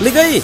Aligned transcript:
Liga 0.00 0.20
aí! 0.20 0.42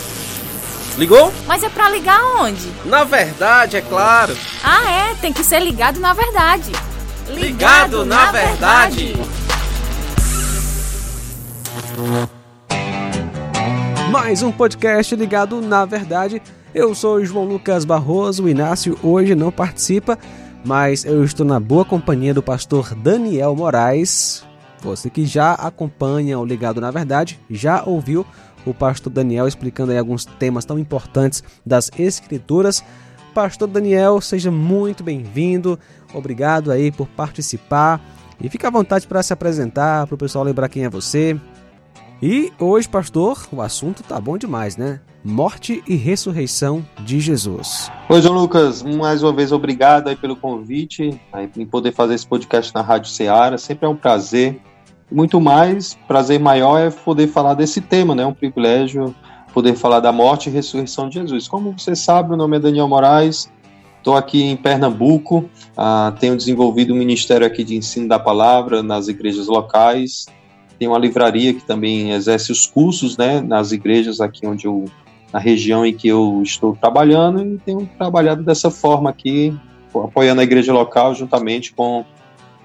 Ligou? 0.96 1.32
Mas 1.46 1.62
é 1.62 1.68
pra 1.68 1.88
ligar 1.88 2.20
onde? 2.40 2.72
Na 2.84 3.04
verdade, 3.04 3.76
é 3.76 3.80
claro. 3.80 4.36
Ah, 4.64 4.90
é, 4.90 5.14
tem 5.14 5.32
que 5.32 5.44
ser 5.44 5.60
ligado 5.60 6.00
na 6.00 6.12
verdade. 6.12 6.72
Ligado, 7.28 7.38
ligado 7.38 8.04
na, 8.04 8.24
na, 8.26 8.32
verdade. 8.32 9.14
verdade. 9.14 9.38
Mais 14.10 14.42
um 14.42 14.50
podcast 14.50 15.14
ligado 15.14 15.60
na 15.60 15.84
verdade. 15.84 16.42
Eu 16.74 16.94
sou 16.94 17.24
João 17.24 17.44
Lucas 17.44 17.84
Barroso, 17.84 18.44
o 18.44 18.48
Inácio 18.48 18.98
hoje 19.02 19.34
não 19.34 19.50
participa, 19.52 20.18
mas 20.64 21.04
eu 21.04 21.24
estou 21.24 21.46
na 21.46 21.60
boa 21.60 21.84
companhia 21.84 22.34
do 22.34 22.42
pastor 22.42 22.94
Daniel 22.94 23.54
Moraes. 23.54 24.44
Você 24.80 25.10
que 25.10 25.26
já 25.26 25.52
acompanha 25.52 26.38
o 26.38 26.44
Ligado 26.44 26.80
na 26.80 26.90
Verdade, 26.90 27.38
já 27.50 27.82
ouviu 27.84 28.24
o 28.66 28.74
pastor 28.74 29.12
Daniel 29.12 29.48
explicando 29.48 29.92
aí 29.92 29.98
alguns 29.98 30.24
temas 30.24 30.64
tão 30.64 30.78
importantes 30.78 31.42
das 31.64 31.90
escrituras. 31.98 32.84
Pastor 33.34 33.68
Daniel, 33.68 34.20
seja 34.20 34.50
muito 34.50 35.02
bem-vindo. 35.02 35.78
Obrigado 36.12 36.70
aí 36.70 36.90
por 36.90 37.06
participar 37.08 38.00
e 38.40 38.48
fique 38.48 38.66
à 38.66 38.70
vontade 38.70 39.06
para 39.06 39.22
se 39.22 39.32
apresentar, 39.32 40.06
para 40.06 40.14
o 40.14 40.18
pessoal 40.18 40.44
lembrar 40.44 40.68
quem 40.68 40.84
é 40.84 40.90
você. 40.90 41.38
E 42.20 42.52
hoje, 42.58 42.88
pastor, 42.88 43.46
o 43.52 43.62
assunto 43.62 44.02
tá 44.02 44.20
bom 44.20 44.36
demais, 44.36 44.76
né? 44.76 45.00
Morte 45.24 45.82
e 45.86 45.94
ressurreição 45.94 46.84
de 47.04 47.20
Jesus. 47.20 47.90
Oi, 48.08 48.22
João 48.22 48.36
Lucas, 48.36 48.82
mais 48.82 49.22
uma 49.22 49.32
vez 49.32 49.52
obrigado 49.52 50.08
aí 50.08 50.16
pelo 50.16 50.34
convite, 50.34 51.20
aí, 51.32 51.50
em 51.56 51.66
poder 51.66 51.92
fazer 51.92 52.14
esse 52.14 52.26
podcast 52.26 52.74
na 52.74 52.82
Rádio 52.82 53.10
Ceará, 53.10 53.58
sempre 53.58 53.86
é 53.86 53.88
um 53.88 53.96
prazer 53.96 54.60
muito 55.10 55.40
mais, 55.40 55.96
prazer 56.06 56.38
maior 56.38 56.78
é 56.78 56.90
poder 56.90 57.28
falar 57.28 57.54
desse 57.54 57.80
tema, 57.80 58.14
né? 58.14 58.22
É 58.22 58.26
um 58.26 58.34
privilégio 58.34 59.14
poder 59.52 59.74
falar 59.74 60.00
da 60.00 60.12
morte 60.12 60.48
e 60.48 60.52
ressurreição 60.52 61.08
de 61.08 61.14
Jesus. 61.16 61.48
Como 61.48 61.72
você 61.72 61.96
sabe, 61.96 62.28
meu 62.28 62.38
nome 62.38 62.56
é 62.56 62.60
Daniel 62.60 62.88
Moraes, 62.88 63.50
estou 63.96 64.16
aqui 64.16 64.42
em 64.42 64.56
Pernambuco, 64.56 65.48
ah, 65.76 66.12
tenho 66.20 66.36
desenvolvido 66.36 66.94
um 66.94 66.96
ministério 66.96 67.46
aqui 67.46 67.64
de 67.64 67.76
ensino 67.76 68.08
da 68.08 68.18
palavra 68.18 68.82
nas 68.82 69.08
igrejas 69.08 69.46
locais, 69.46 70.26
tenho 70.78 70.92
uma 70.92 70.98
livraria 70.98 71.52
que 71.52 71.64
também 71.64 72.12
exerce 72.12 72.52
os 72.52 72.66
cursos, 72.66 73.16
né, 73.16 73.40
nas 73.40 73.72
igrejas 73.72 74.20
aqui 74.20 74.46
onde 74.46 74.66
eu, 74.66 74.84
na 75.32 75.38
região 75.38 75.84
em 75.84 75.92
que 75.92 76.06
eu 76.06 76.40
estou 76.42 76.76
trabalhando 76.76 77.42
e 77.42 77.58
tenho 77.58 77.88
trabalhado 77.98 78.42
dessa 78.42 78.70
forma 78.70 79.10
aqui, 79.10 79.58
apoiando 79.92 80.40
a 80.40 80.44
igreja 80.44 80.72
local 80.72 81.14
juntamente 81.14 81.72
com 81.72 82.04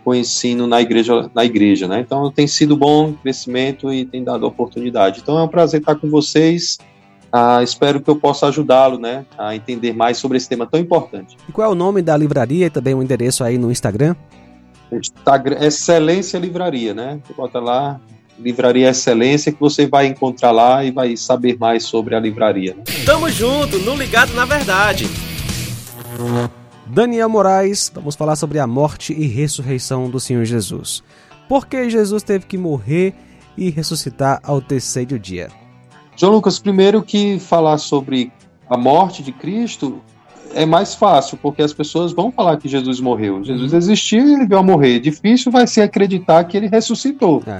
o 0.05 0.13
ensino 0.13 0.67
na 0.67 0.81
igreja, 0.81 1.29
na 1.33 1.45
igreja, 1.45 1.87
né? 1.87 1.99
Então 1.99 2.29
tem 2.31 2.47
sido 2.47 2.75
bom 2.75 3.13
crescimento 3.13 3.91
e 3.93 4.05
tem 4.05 4.23
dado 4.23 4.45
oportunidade. 4.45 5.21
Então 5.21 5.37
é 5.37 5.43
um 5.43 5.47
prazer 5.47 5.79
estar 5.79 5.95
com 5.95 6.09
vocês. 6.09 6.77
Ah, 7.31 7.63
espero 7.63 7.99
que 7.99 8.09
eu 8.09 8.15
possa 8.15 8.47
ajudá-lo, 8.47 8.99
né, 8.99 9.25
a 9.35 9.55
entender 9.55 9.91
mais 9.91 10.17
sobre 10.17 10.37
esse 10.37 10.47
tema 10.47 10.67
tão 10.67 10.79
importante. 10.79 11.35
E 11.49 11.51
qual 11.51 11.67
é 11.67 11.71
o 11.71 11.73
nome 11.73 11.99
da 12.03 12.15
livraria 12.15 12.67
e 12.67 12.69
também 12.69 12.93
o 12.93 13.01
endereço 13.01 13.43
aí 13.43 13.57
no 13.57 13.71
Instagram? 13.71 14.15
Instagram 14.91 15.57
Excelência 15.59 16.37
Livraria, 16.37 16.93
né? 16.93 17.19
Você 17.25 17.33
bota 17.33 17.59
lá 17.59 17.99
Livraria 18.37 18.89
Excelência 18.89 19.51
que 19.51 19.59
você 19.59 19.87
vai 19.87 20.07
encontrar 20.07 20.51
lá 20.51 20.83
e 20.83 20.91
vai 20.91 21.15
saber 21.15 21.57
mais 21.57 21.83
sobre 21.83 22.15
a 22.15 22.19
livraria. 22.19 22.75
Né? 22.75 22.83
Tamo 23.05 23.29
junto, 23.29 23.79
no 23.79 23.95
ligado 23.95 24.33
na 24.33 24.45
verdade. 24.45 25.07
Daniel 26.93 27.27
Moraes, 27.27 27.91
vamos 27.91 28.15
falar 28.15 28.35
sobre 28.35 28.59
a 28.59 28.67
morte 28.67 29.13
e 29.13 29.25
ressurreição 29.25 30.11
do 30.11 30.19
Senhor 30.19 30.45
Jesus. 30.45 31.01
Por 31.49 31.65
que 31.65 31.89
Jesus 31.89 32.21
teve 32.21 32.45
que 32.45 32.55
morrer 32.55 33.15
e 33.57 33.71
ressuscitar 33.71 34.39
ao 34.43 34.61
terceiro 34.61 35.17
dia? 35.17 35.49
João 36.15 36.33
Lucas, 36.33 36.59
primeiro 36.59 37.01
que 37.01 37.39
falar 37.39 37.79
sobre 37.79 38.31
a 38.69 38.77
morte 38.77 39.23
de 39.23 39.31
Cristo 39.31 40.03
é 40.53 40.67
mais 40.67 40.93
fácil, 40.93 41.35
porque 41.41 41.63
as 41.63 41.73
pessoas 41.73 42.11
vão 42.11 42.31
falar 42.31 42.57
que 42.57 42.69
Jesus 42.69 42.99
morreu. 42.99 43.43
Jesus 43.43 43.71
uhum. 43.71 43.77
existiu 43.79 44.27
e 44.27 44.33
ele 44.35 44.45
veio 44.45 44.59
a 44.59 44.63
morrer. 44.63 44.99
Difícil 44.99 45.51
vai 45.51 45.65
ser 45.65 45.81
acreditar 45.81 46.43
que 46.43 46.55
ele 46.55 46.67
ressuscitou. 46.67 47.41
É. 47.47 47.59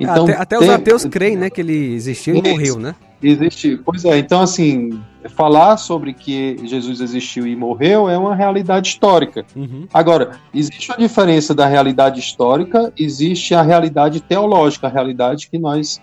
Então, 0.00 0.24
até, 0.24 0.36
até 0.36 0.58
tem... 0.58 0.68
os 0.68 0.74
ateus 0.74 1.04
creem 1.04 1.36
né, 1.36 1.50
que 1.50 1.60
ele 1.60 1.92
existiu 1.92 2.34
e 2.34 2.42
morreu, 2.42 2.78
né? 2.78 2.94
Existiu. 3.22 3.82
Pois 3.84 4.06
é, 4.06 4.16
então 4.16 4.40
assim, 4.40 4.98
falar 5.28 5.76
sobre 5.76 6.12
que 6.12 6.56
Jesus 6.64 7.00
existiu 7.00 7.46
e 7.46 7.54
morreu 7.54 8.08
é 8.08 8.16
uma 8.16 8.34
realidade 8.34 8.88
histórica. 8.88 9.44
Uhum. 9.54 9.86
Agora, 9.92 10.32
existe 10.54 10.90
uma 10.90 10.98
diferença 10.98 11.54
da 11.54 11.66
realidade 11.66 12.20
histórica, 12.20 12.92
existe 12.98 13.54
a 13.54 13.62
realidade 13.62 14.20
teológica, 14.20 14.86
a 14.86 14.90
realidade 14.90 15.48
que 15.50 15.58
nós 15.58 16.00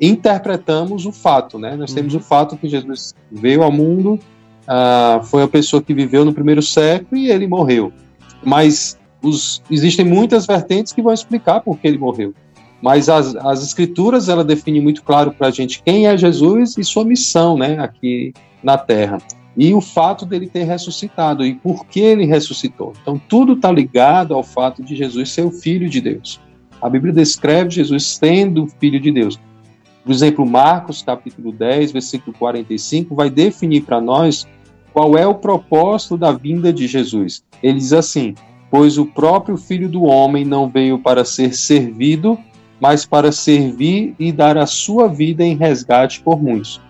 interpretamos 0.00 1.06
o 1.06 1.12
fato, 1.12 1.58
né? 1.58 1.76
Nós 1.76 1.90
uhum. 1.90 1.96
temos 1.96 2.14
o 2.14 2.20
fato 2.20 2.56
que 2.56 2.68
Jesus 2.68 3.14
veio 3.30 3.62
ao 3.62 3.72
mundo, 3.72 4.18
uh, 4.66 5.24
foi 5.24 5.42
a 5.42 5.48
pessoa 5.48 5.82
que 5.82 5.94
viveu 5.94 6.24
no 6.24 6.34
primeiro 6.34 6.62
século 6.62 7.20
e 7.20 7.30
ele 7.30 7.46
morreu. 7.46 7.92
Mas 8.44 8.98
os, 9.22 9.62
existem 9.70 10.04
muitas 10.04 10.46
vertentes 10.46 10.92
que 10.92 11.02
vão 11.02 11.12
explicar 11.12 11.60
por 11.60 11.78
que 11.78 11.86
ele 11.86 11.98
morreu. 11.98 12.34
Mas 12.82 13.08
as, 13.08 13.34
as 13.36 13.62
escrituras 13.62 14.28
ela 14.28 14.44
define 14.44 14.80
muito 14.80 15.02
claro 15.02 15.32
para 15.32 15.48
a 15.48 15.50
gente 15.50 15.82
quem 15.82 16.06
é 16.06 16.16
Jesus 16.16 16.76
e 16.76 16.84
sua 16.84 17.04
missão, 17.04 17.56
né, 17.56 17.78
aqui 17.78 18.32
na 18.62 18.76
Terra. 18.76 19.18
E 19.56 19.72
o 19.72 19.80
fato 19.80 20.26
dele 20.26 20.46
ter 20.46 20.64
ressuscitado 20.64 21.44
e 21.44 21.54
por 21.54 21.86
que 21.86 22.00
ele 22.00 22.26
ressuscitou. 22.26 22.92
Então 23.00 23.20
tudo 23.28 23.54
está 23.54 23.72
ligado 23.72 24.34
ao 24.34 24.42
fato 24.42 24.82
de 24.82 24.94
Jesus 24.94 25.30
ser 25.30 25.46
o 25.46 25.50
Filho 25.50 25.88
de 25.88 26.00
Deus. 26.00 26.40
A 26.80 26.90
Bíblia 26.90 27.12
descreve 27.12 27.70
Jesus 27.70 28.06
sendo 28.06 28.64
o 28.64 28.68
Filho 28.68 29.00
de 29.00 29.10
Deus. 29.10 29.40
Por 30.04 30.12
exemplo, 30.12 30.46
Marcos 30.46 31.02
capítulo 31.02 31.50
10, 31.52 31.92
versículo 31.92 32.36
45, 32.38 33.14
vai 33.14 33.30
definir 33.30 33.82
para 33.82 34.00
nós 34.00 34.46
qual 34.92 35.16
é 35.18 35.26
o 35.26 35.34
propósito 35.34 36.16
da 36.16 36.32
vinda 36.32 36.72
de 36.72 36.86
Jesus. 36.86 37.42
Ele 37.62 37.78
diz 37.78 37.92
assim: 37.92 38.34
Pois 38.70 38.98
o 38.98 39.06
próprio 39.06 39.56
Filho 39.56 39.88
do 39.88 40.04
Homem 40.04 40.44
não 40.44 40.68
veio 40.68 40.98
para 40.98 41.24
ser 41.24 41.54
servido, 41.54 42.38
mas 42.80 43.06
para 43.06 43.32
servir 43.32 44.14
e 44.18 44.32
dar 44.32 44.58
a 44.58 44.66
sua 44.66 45.08
vida 45.08 45.44
em 45.44 45.56
resgate 45.56 46.20
por 46.20 46.42
muitos. 46.42 46.80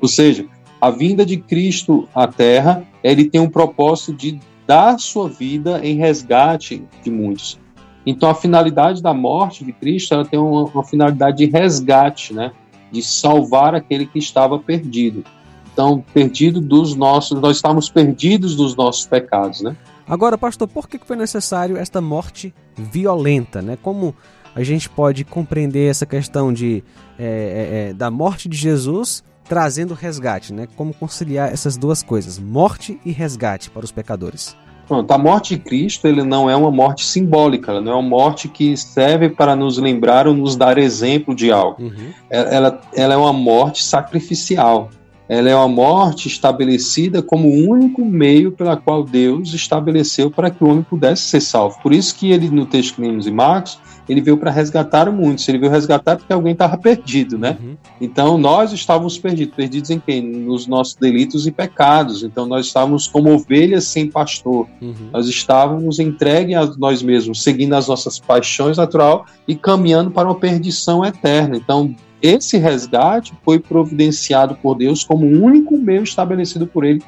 Ou 0.00 0.08
seja, 0.08 0.46
a 0.80 0.90
vinda 0.90 1.24
de 1.24 1.36
Cristo 1.36 2.08
à 2.14 2.26
Terra, 2.26 2.84
ele 3.02 3.28
tem 3.28 3.40
um 3.40 3.48
propósito 3.48 4.12
de 4.12 4.40
dar 4.66 4.98
sua 4.98 5.28
vida 5.28 5.80
em 5.82 5.96
resgate 5.96 6.82
de 7.02 7.10
muitos. 7.10 7.58
Então, 8.06 8.28
a 8.28 8.34
finalidade 8.34 9.02
da 9.02 9.14
morte 9.14 9.64
de 9.64 9.72
Cristo, 9.72 10.12
ela 10.12 10.24
tem 10.24 10.38
uma, 10.38 10.64
uma 10.64 10.84
finalidade 10.84 11.38
de 11.38 11.46
resgate, 11.46 12.34
né? 12.34 12.52
De 12.92 13.02
salvar 13.02 13.74
aquele 13.74 14.06
que 14.06 14.18
estava 14.18 14.58
perdido. 14.58 15.24
Então, 15.72 16.04
perdido 16.12 16.60
dos 16.60 16.94
nossos, 16.94 17.40
nós 17.40 17.56
estávamos 17.56 17.88
perdidos 17.88 18.54
dos 18.54 18.76
nossos 18.76 19.06
pecados, 19.06 19.62
né? 19.62 19.74
Agora, 20.06 20.36
pastor, 20.36 20.68
por 20.68 20.86
que 20.86 20.98
foi 20.98 21.16
necessário 21.16 21.78
esta 21.78 22.00
morte 22.00 22.54
violenta, 22.76 23.62
né? 23.62 23.78
Como 23.82 24.14
a 24.54 24.62
gente 24.62 24.88
pode 24.88 25.24
compreender 25.24 25.90
essa 25.90 26.06
questão 26.06 26.52
de, 26.52 26.82
é, 27.18 27.24
é, 27.24 27.90
é, 27.90 27.92
da 27.92 28.10
morte 28.10 28.48
de 28.48 28.56
Jesus 28.56 29.22
trazendo 29.48 29.92
resgate, 29.94 30.52
né? 30.52 30.66
Como 30.74 30.94
conciliar 30.94 31.52
essas 31.52 31.76
duas 31.76 32.02
coisas, 32.02 32.38
morte 32.38 32.98
e 33.04 33.12
resgate 33.12 33.70
para 33.70 33.84
os 33.84 33.92
pecadores. 33.92 34.56
Pronto, 34.86 35.10
a 35.10 35.18
morte 35.18 35.56
de 35.56 35.62
Cristo 35.62 36.06
ele 36.06 36.22
não 36.22 36.48
é 36.48 36.54
uma 36.54 36.70
morte 36.70 37.04
simbólica, 37.06 37.70
ela 37.70 37.80
não 37.80 37.92
é 37.92 37.94
uma 37.94 38.08
morte 38.08 38.48
que 38.48 38.76
serve 38.76 39.30
para 39.30 39.56
nos 39.56 39.78
lembrar 39.78 40.26
ou 40.26 40.34
nos 40.34 40.56
dar 40.56 40.76
exemplo 40.76 41.34
de 41.34 41.50
algo. 41.50 41.82
Uhum. 41.82 42.12
Ela, 42.28 42.80
ela 42.94 43.14
é 43.14 43.16
uma 43.16 43.32
morte 43.32 43.82
sacrificial. 43.82 44.90
Ela 45.26 45.48
é 45.48 45.56
uma 45.56 45.68
morte 45.68 46.28
estabelecida 46.28 47.22
como 47.22 47.48
o 47.48 47.70
único 47.70 48.04
meio 48.04 48.52
pela 48.52 48.76
qual 48.76 49.02
Deus 49.02 49.54
estabeleceu 49.54 50.30
para 50.30 50.50
que 50.50 50.62
o 50.62 50.68
homem 50.68 50.82
pudesse 50.82 51.22
ser 51.22 51.40
salvo. 51.40 51.80
Por 51.82 51.94
isso 51.94 52.14
que 52.14 52.30
ele, 52.30 52.50
no 52.50 52.66
texto 52.66 52.96
que 52.96 53.00
lemos 53.00 53.26
em 53.26 53.30
Marcos, 53.32 53.78
ele 54.08 54.20
veio 54.20 54.36
para 54.36 54.50
resgatar 54.50 55.10
muitos. 55.10 55.48
Ele 55.48 55.58
veio 55.58 55.72
resgatar 55.72 56.16
porque 56.16 56.32
alguém 56.32 56.52
estava 56.52 56.76
perdido, 56.76 57.38
né? 57.38 57.56
Uhum. 57.60 57.76
Então 58.00 58.38
nós 58.38 58.72
estávamos 58.72 59.18
perdidos. 59.18 59.54
Perdidos 59.54 59.90
em 59.90 59.98
quem? 59.98 60.22
Nos 60.22 60.66
nossos 60.66 60.94
delitos 60.94 61.46
e 61.46 61.52
pecados. 61.52 62.22
Então 62.22 62.46
nós 62.46 62.66
estávamos 62.66 63.06
como 63.06 63.32
ovelhas 63.32 63.84
sem 63.84 64.10
pastor. 64.10 64.66
Uhum. 64.80 65.10
Nós 65.12 65.28
estávamos 65.28 65.98
entregues 65.98 66.56
a 66.56 66.66
nós 66.76 67.02
mesmos, 67.02 67.42
seguindo 67.42 67.74
as 67.74 67.88
nossas 67.88 68.18
paixões 68.18 68.76
natural 68.76 69.26
e 69.46 69.54
caminhando 69.54 70.10
para 70.10 70.28
uma 70.28 70.38
perdição 70.38 71.04
eterna. 71.04 71.56
Então 71.56 71.94
esse 72.20 72.56
resgate 72.56 73.34
foi 73.44 73.58
providenciado 73.58 74.54
por 74.56 74.76
Deus 74.76 75.04
como 75.04 75.26
o 75.26 75.42
único 75.42 75.76
meio 75.76 76.02
estabelecido 76.02 76.66
por 76.66 76.84
ele 76.84 77.02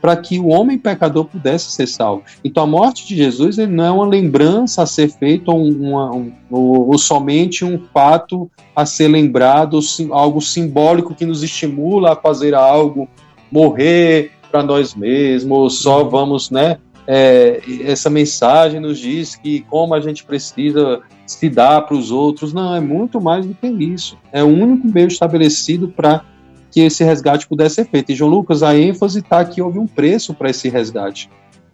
para 0.00 0.16
que 0.16 0.38
o 0.38 0.48
homem 0.48 0.78
pecador 0.78 1.24
pudesse 1.24 1.70
ser 1.72 1.86
salvo. 1.86 2.22
Então 2.44 2.62
a 2.62 2.66
morte 2.66 3.06
de 3.06 3.16
Jesus 3.16 3.58
ele 3.58 3.72
não 3.72 3.84
é 3.84 3.90
uma 3.90 4.06
lembrança 4.06 4.82
a 4.82 4.86
ser 4.86 5.08
feita 5.08 5.50
ou, 5.50 5.62
uma, 5.62 6.14
um, 6.14 6.32
ou, 6.50 6.88
ou 6.88 6.98
somente 6.98 7.64
um 7.64 7.80
fato 7.92 8.50
a 8.74 8.86
ser 8.86 9.08
lembrado, 9.08 9.78
algo 10.10 10.40
simbólico 10.40 11.14
que 11.14 11.26
nos 11.26 11.42
estimula 11.42 12.12
a 12.12 12.16
fazer 12.16 12.54
algo, 12.54 13.08
morrer 13.50 14.32
para 14.50 14.62
nós 14.62 14.94
mesmos, 14.94 15.80
só 15.80 16.04
vamos, 16.04 16.50
né? 16.50 16.78
É, 17.10 17.62
essa 17.84 18.10
mensagem 18.10 18.80
nos 18.80 18.98
diz 18.98 19.34
que 19.34 19.60
como 19.60 19.94
a 19.94 20.00
gente 20.00 20.24
precisa 20.24 21.00
se 21.26 21.48
dar 21.48 21.80
para 21.82 21.96
os 21.96 22.10
outros, 22.10 22.52
não, 22.52 22.74
é 22.74 22.80
muito 22.80 23.18
mais 23.18 23.46
do 23.46 23.54
que 23.54 23.66
isso. 23.66 24.18
É 24.30 24.44
o 24.44 24.46
único 24.46 24.86
meio 24.86 25.08
estabelecido 25.08 25.88
para 25.88 26.22
que 26.70 26.80
esse 26.80 27.02
resgate 27.04 27.46
pudesse 27.46 27.76
ser 27.76 27.86
feito. 27.86 28.12
E 28.12 28.14
João 28.14 28.30
Lucas, 28.30 28.62
a 28.62 28.78
ênfase 28.78 29.20
está 29.20 29.44
que 29.44 29.62
houve 29.62 29.78
um 29.78 29.86
preço 29.86 30.34
para 30.34 30.50
esse 30.50 30.68
resgate. 30.68 31.30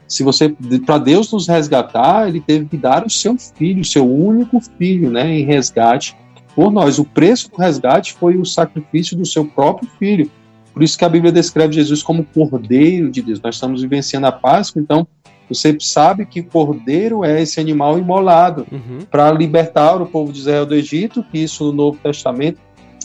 Se 0.07 0.23
você, 0.23 0.55
para 0.85 0.99
Deus 0.99 1.33
nos 1.33 1.49
resgatar, 1.49 2.29
Ele 2.29 2.41
teve 2.41 2.67
que 2.67 2.77
dar 2.77 3.05
o 3.05 3.11
seu 3.11 3.37
filho, 3.39 3.81
o 3.81 3.85
seu 3.85 4.09
único 4.09 4.61
filho, 4.79 5.11
né, 5.11 5.39
em 5.39 5.45
resgate 5.45 6.17
por 6.55 6.71
nós. 6.71 6.99
O 6.99 7.05
preço 7.05 7.51
do 7.51 7.57
resgate 7.57 8.13
foi 8.15 8.37
o 8.37 8.45
sacrifício 8.45 9.17
do 9.17 9.27
seu 9.27 9.45
próprio 9.45 9.89
filho. 9.99 10.31
Por 10.73 10.83
isso 10.83 10.99
que 10.99 11.05
a 11.05 11.09
Bíblia 11.09 11.33
descreve 11.33 11.73
Jesus 11.73 12.03
como 12.03 12.25
Cordeiro 12.25 13.11
de 13.11 13.23
Deus. 13.23 13.41
Nós 13.41 13.55
estamos 13.55 13.83
vivenciando 13.83 14.27
a 14.27 14.33
Páscoa, 14.33 14.83
então 14.83 15.07
você 15.49 15.77
sabe 15.81 16.27
que 16.27 16.43
Cordeiro 16.43 17.25
é 17.25 17.43
esse 17.43 17.61
animal 17.61 17.99
imolado 17.99 18.67
uhum. 18.71 19.01
para 19.11 19.31
libertar 19.31 20.01
o 20.01 20.07
povo 20.07 20.33
de 20.33 20.41
Israel 20.41 20.67
do 20.67 20.75
Egito, 20.75 21.25
que 21.31 21.39
isso 21.39 21.65
no 21.65 21.73
Novo 21.73 21.99
Testamento 22.03 22.59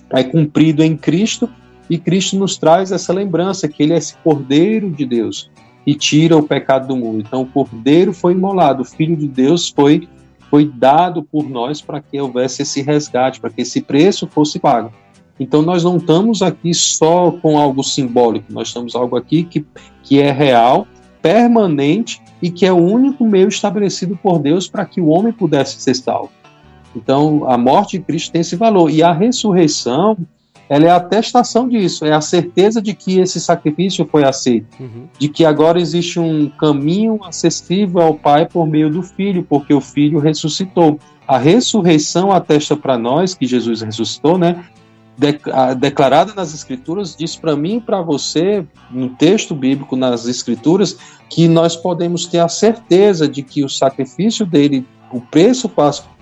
é 0.10 0.24
cumprido 0.24 0.84
em 0.84 0.98
Cristo, 0.98 1.50
e 1.90 1.98
Cristo 1.98 2.38
nos 2.38 2.58
traz 2.58 2.92
essa 2.92 3.12
lembrança 3.12 3.68
que 3.68 3.82
ele 3.82 3.94
é 3.94 3.98
esse 3.98 4.16
Cordeiro 4.18 4.90
de 4.92 5.06
Deus 5.06 5.50
e 5.86 5.96
tira 5.96 6.38
o 6.38 6.44
pecado 6.44 6.88
do 6.88 6.96
mundo. 6.96 7.24
Então 7.26 7.42
o 7.42 7.46
Cordeiro 7.46 8.14
foi 8.14 8.34
imolado, 8.34 8.84
o 8.84 8.86
Filho 8.86 9.16
de 9.16 9.28
Deus 9.28 9.70
foi 9.70 10.08
foi 10.50 10.66
dado 10.66 11.22
por 11.22 11.48
nós 11.48 11.80
para 11.80 12.02
que 12.02 12.20
houvesse 12.20 12.64
esse 12.64 12.82
resgate, 12.82 13.40
para 13.40 13.52
que 13.52 13.62
esse 13.62 13.82
preço 13.82 14.28
fosse 14.28 14.60
pago. 14.60 14.92
Então 15.40 15.62
nós 15.62 15.84
não 15.84 15.98
estamos 15.98 16.42
aqui 16.42 16.74
só 16.74 17.32
com 17.32 17.58
algo 17.58 17.84
simbólico, 17.84 18.52
nós 18.52 18.70
estamos 18.70 18.96
algo 18.96 19.16
aqui 19.16 19.44
que, 19.44 19.66
que 20.04 20.20
é 20.20 20.32
real, 20.32 20.88
permanente 21.22 22.22
e 22.42 22.50
que 22.50 22.66
é 22.66 22.74
o 22.74 22.78
único 22.78 23.26
meio 23.26 23.48
estabelecido 23.48 24.18
por 24.22 24.40
Deus 24.40 24.68
para 24.68 24.86
que 24.86 25.00
o 25.00 25.08
homem 25.08 25.32
pudesse 25.32 25.80
ser 25.80 25.96
salvo. 25.96 26.32
Então 26.96 27.50
a 27.50 27.58
morte 27.58 27.98
de 27.98 28.04
Cristo 28.04 28.32
tem 28.32 28.42
esse 28.42 28.56
valor 28.56 28.90
e 28.90 29.04
a 29.04 29.14
ressurreição 29.14 30.18
ela 30.70 30.86
é 30.86 30.90
a 30.90 30.98
atestação 30.98 31.68
disso, 31.68 32.06
é 32.06 32.14
a 32.14 32.22
certeza 32.22 32.80
de 32.80 32.94
que 32.94 33.20
esse 33.20 33.40
sacrifício 33.40 34.06
foi 34.06 34.24
aceito, 34.24 34.68
uhum. 34.80 35.08
de 35.18 35.28
que 35.28 35.44
agora 35.44 35.82
existe 35.82 36.20
um 36.20 36.48
caminho 36.48 37.20
acessível 37.24 38.02
ao 38.02 38.14
Pai 38.14 38.48
por 38.48 38.68
meio 38.68 38.90
do 38.90 39.02
Filho, 39.02 39.44
porque 39.44 39.74
o 39.74 39.82
Filho 39.82 40.20
ressuscitou. 40.20 41.00
A 41.28 41.40
ressurreição 41.40 42.32
atesta 42.32 42.78
para 42.78 42.98
nós 43.00 43.34
que 43.34 43.48
Jesus 43.48 43.82
ressuscitou, 43.82 44.38
né? 44.38 44.64
declarada 45.78 46.34
nas 46.34 46.54
Escrituras, 46.54 47.16
diz 47.16 47.36
para 47.36 47.56
mim 47.56 47.78
e 47.78 47.82
para 47.82 48.02
você, 48.02 48.66
no 48.90 49.10
texto 49.10 49.54
bíblico, 49.54 49.98
nas 49.98 50.26
Escrituras, 50.26 50.98
que 51.30 51.48
nós 51.48 51.76
podemos 51.76 52.26
ter 52.26 52.40
a 52.40 52.48
certeza 52.48 53.28
de 53.28 53.44
que 53.44 53.64
o 53.64 53.70
sacrifício 53.70 54.46
dele, 54.46 54.86
o 55.12 55.20
preço 55.20 55.70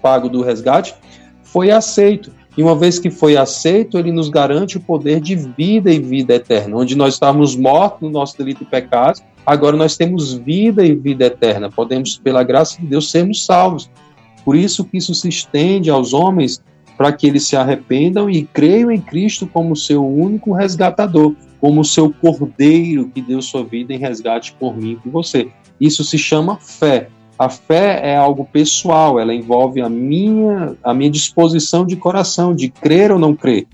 pago 0.01 0.29
do 0.29 0.41
resgate, 0.41 0.95
foi 1.43 1.69
aceito. 1.69 2.31
E 2.57 2.63
uma 2.63 2.75
vez 2.75 2.97
que 2.97 3.11
foi 3.11 3.37
aceito, 3.37 3.99
ele 3.99 4.11
nos 4.11 4.29
garante 4.29 4.77
o 4.77 4.81
poder 4.81 5.21
de 5.21 5.35
vida 5.35 5.93
e 5.93 5.99
vida 5.99 6.33
eterna. 6.33 6.75
Onde 6.75 6.95
nós 6.95 7.13
estávamos 7.13 7.55
mortos 7.55 8.01
no 8.01 8.09
nosso 8.09 8.35
delito 8.35 8.63
e 8.63 8.65
pecado, 8.65 9.21
agora 9.45 9.77
nós 9.77 9.95
temos 9.95 10.33
vida 10.33 10.83
e 10.83 10.95
vida 10.95 11.25
eterna. 11.25 11.69
Podemos, 11.69 12.17
pela 12.17 12.43
graça 12.43 12.81
de 12.81 12.87
Deus, 12.87 13.11
sermos 13.11 13.45
salvos. 13.45 13.87
Por 14.43 14.55
isso 14.55 14.83
que 14.83 14.97
isso 14.97 15.13
se 15.13 15.29
estende 15.29 15.91
aos 15.91 16.13
homens 16.13 16.59
para 16.97 17.11
que 17.11 17.27
eles 17.27 17.45
se 17.45 17.55
arrependam 17.55 18.27
e 18.27 18.43
creiam 18.43 18.91
em 18.91 18.99
Cristo 18.99 19.45
como 19.45 19.75
seu 19.75 20.03
único 20.03 20.51
resgatador, 20.51 21.35
como 21.61 21.85
seu 21.85 22.11
cordeiro 22.11 23.11
que 23.13 23.21
deu 23.21 23.39
sua 23.39 23.63
vida 23.63 23.93
em 23.93 23.99
resgate 23.99 24.53
por 24.53 24.75
mim 24.75 24.93
e 24.93 24.95
por 24.95 25.11
você. 25.11 25.47
Isso 25.79 26.03
se 26.03 26.17
chama 26.17 26.57
fé. 26.57 27.09
A 27.39 27.49
fé 27.49 27.99
é 28.03 28.17
algo 28.17 28.45
pessoal, 28.45 29.19
ela 29.19 29.31
envolve 29.31 29.79
a 29.79 29.87
minha, 29.87 30.75
a 30.83 30.91
minha 30.91 31.11
disposição 31.11 31.85
de 31.85 31.95
coração, 31.95 32.55
de 32.55 32.67
crer 32.67 33.11
ou 33.11 33.19
não 33.19 33.35
crer. 33.35 33.67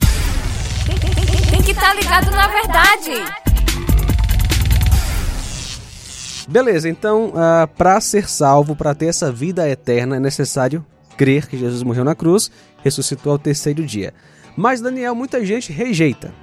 Tem 1.50 1.62
que 1.62 1.72
estar 1.72 1.82
tá 1.82 1.94
ligado 1.94 2.30
na 2.32 2.48
verdade. 2.50 3.12
Beleza, 6.46 6.90
então, 6.90 7.28
uh, 7.28 7.38
ah, 7.38 7.70
para 7.78 8.02
ser 8.02 8.28
salvo, 8.28 8.76
para 8.76 8.94
ter 8.94 9.06
essa 9.06 9.32
vida 9.32 9.70
eterna, 9.70 10.18
é 10.18 10.20
necessário 10.20 10.86
crer 11.16 11.48
que 11.48 11.58
Jesus 11.58 11.84
morreu 11.84 12.04
na 12.04 12.14
cruz, 12.14 12.52
ressuscitou 12.84 13.32
ao 13.32 13.40
terceiro 13.40 13.86
dia. 13.86 14.14
Mas 14.58 14.82
Daniel, 14.82 15.16
muita 15.16 15.46
gente 15.46 15.72
rejeita, 15.72 16.34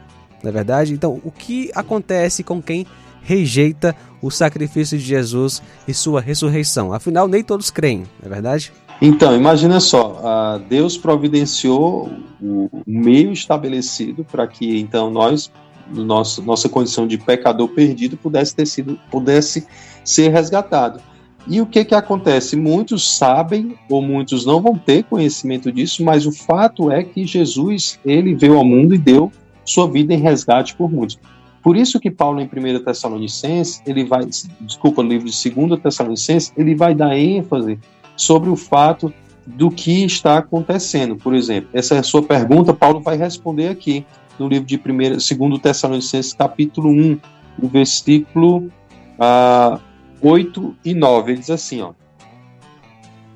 não 0.42 0.48
é 0.48 0.52
verdade? 0.52 0.94
Então, 0.94 1.20
o 1.22 1.30
que 1.30 1.70
acontece 1.74 2.42
com 2.42 2.62
quem 2.62 2.86
rejeita 3.22 3.94
o 4.22 4.30
sacrifício 4.30 4.98
de 4.98 5.04
Jesus 5.04 5.62
e 5.88 5.94
sua 5.94 6.20
ressurreição. 6.20 6.92
Afinal, 6.92 7.26
nem 7.26 7.42
todos 7.42 7.70
creem, 7.70 8.00
não 8.20 8.26
é 8.26 8.28
verdade? 8.28 8.72
Então, 9.02 9.34
imagina 9.34 9.80
só, 9.80 10.58
Deus 10.68 10.98
providenciou 10.98 12.10
o 12.40 12.68
meio 12.86 13.32
estabelecido 13.32 14.24
para 14.24 14.46
que 14.46 14.78
então 14.78 15.10
nós, 15.10 15.50
nosso, 15.90 16.42
nossa 16.42 16.68
condição 16.68 17.06
de 17.06 17.16
pecador 17.16 17.68
perdido, 17.68 18.16
pudesse 18.16 18.54
ter 18.54 18.66
sido, 18.66 18.98
pudesse 19.10 19.66
ser 20.04 20.28
resgatado. 20.28 21.00
E 21.46 21.62
o 21.62 21.66
que 21.66 21.86
que 21.86 21.94
acontece? 21.94 22.54
Muitos 22.54 23.16
sabem 23.16 23.74
ou 23.88 24.02
muitos 24.02 24.44
não 24.44 24.60
vão 24.60 24.76
ter 24.76 25.04
conhecimento 25.04 25.72
disso, 25.72 26.04
mas 26.04 26.26
o 26.26 26.32
fato 26.32 26.90
é 26.90 27.02
que 27.02 27.24
Jesus 27.24 27.98
ele 28.04 28.34
veio 28.34 28.58
ao 28.58 28.64
mundo 28.64 28.94
e 28.94 28.98
deu 28.98 29.32
sua 29.64 29.90
vida 29.90 30.12
em 30.12 30.18
resgate 30.18 30.74
por 30.74 30.92
muitos. 30.92 31.18
Por 31.62 31.76
isso 31.76 32.00
que 32.00 32.10
Paulo, 32.10 32.40
em 32.40 32.46
1 32.46 32.84
Tessalonicenses, 32.84 33.82
ele 33.86 34.04
vai, 34.04 34.24
desculpa, 34.60 35.02
no 35.02 35.08
livro 35.10 35.28
de 35.28 35.50
2 35.50 35.80
Tessalonicenses, 35.80 36.52
ele 36.56 36.74
vai 36.74 36.94
dar 36.94 37.16
ênfase 37.16 37.78
sobre 38.16 38.48
o 38.48 38.56
fato 38.56 39.12
do 39.46 39.70
que 39.70 40.04
está 40.04 40.38
acontecendo. 40.38 41.16
Por 41.16 41.34
exemplo, 41.34 41.70
essa 41.72 41.96
é 41.96 42.02
sua 42.02 42.22
pergunta, 42.22 42.72
Paulo 42.72 43.00
vai 43.00 43.16
responder 43.16 43.68
aqui 43.68 44.06
no 44.38 44.48
livro 44.48 44.66
de 44.66 44.76
1, 44.76 45.38
2 45.48 45.60
Tessalonicenses, 45.60 46.32
capítulo 46.32 46.88
1, 46.88 47.18
no 47.58 47.68
versículo 47.68 48.70
ah, 49.18 49.78
8 50.22 50.76
e 50.84 50.94
9. 50.94 51.32
Ele 51.32 51.40
diz 51.40 51.50
assim, 51.50 51.82
ó. 51.82 51.92